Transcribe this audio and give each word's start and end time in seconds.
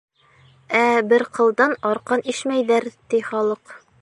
Ә 0.79 0.81
бер 1.11 1.25
ҡылдан 1.39 1.77
арҡан 1.93 2.27
ишмәйҙәр, 2.35 2.93
ти 3.13 3.25
халыҡ. 3.31 3.81